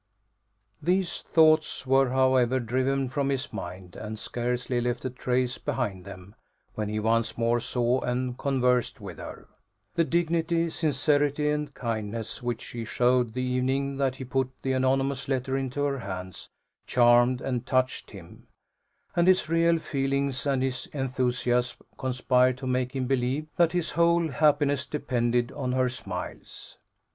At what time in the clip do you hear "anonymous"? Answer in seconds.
14.73-15.27